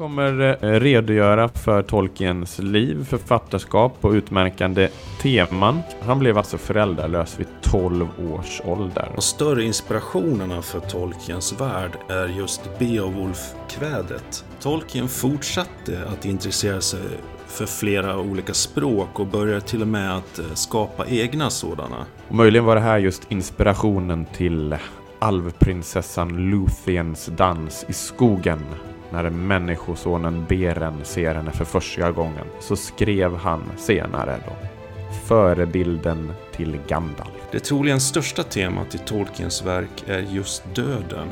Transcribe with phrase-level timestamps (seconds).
[0.00, 4.88] kommer eh, redogöra för Tolkiens liv, författarskap och utmärkande
[5.22, 5.80] teman.
[6.00, 9.08] Han blev alltså föräldralös vid 12 års ålder.
[9.14, 14.44] De större inspirationerna för Tolkiens värld är just Beowulf-kvädet.
[14.60, 17.00] Tolkien fortsatte att intressera sig
[17.46, 22.06] för flera olika språk och började till och med att eh, skapa egna sådana.
[22.28, 24.76] Och möjligen var det här just inspirationen till
[25.18, 28.60] alvprinsessan Luthiens dans i skogen.
[29.10, 34.52] När människosonen Beren ser henne för första gången så skrev han senare då
[35.26, 37.30] förebilden till Gandalf.
[37.52, 41.28] Det troligen största temat i Tolkiens verk är just döden.